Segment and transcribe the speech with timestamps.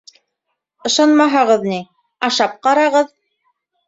[0.89, 1.77] Ышанмаһағыҙ, ни...
[2.29, 3.13] ашап ҡарағыҙ.